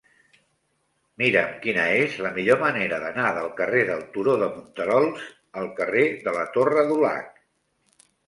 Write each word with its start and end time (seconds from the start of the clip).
Mira'm 1.21 1.51
quina 1.65 1.83
és 2.05 2.15
la 2.27 2.31
millor 2.37 2.57
manera 2.63 2.99
d'anar 3.03 3.27
del 3.35 3.51
carrer 3.61 3.83
del 3.91 4.01
Turó 4.15 4.33
de 4.43 4.49
Monterols 4.55 5.27
al 5.63 5.71
carrer 5.81 6.07
de 6.27 6.35
la 6.39 6.47
Torre 6.59 6.89
Dulac. 6.93 7.29